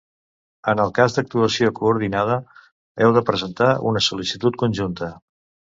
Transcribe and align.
En 0.71 0.79
el 0.85 0.93
cas 0.99 1.17
d'actuació 1.17 1.69
coordinada, 1.81 2.39
heu 3.05 3.15
de 3.19 3.25
presentar 3.31 3.73
una 3.93 4.05
sol·licitud 4.11 4.61
conjunta. 4.65 5.15